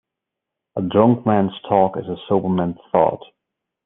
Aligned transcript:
A 0.77 0.81
drunk 0.81 1.27
man's 1.27 1.51
talk 1.69 1.95
is 1.95 2.07
a 2.07 2.15
sober 2.27 2.49
man's 2.49 2.79
thought. 2.91 3.21